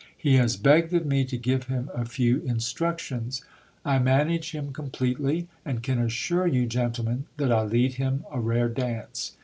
[0.17, 3.43] He has begged of me to give him a few instructions.
[3.85, 8.67] I manage him completely; and can assure you, gentlemen, that I lead him a rare
[8.67, 9.33] dance.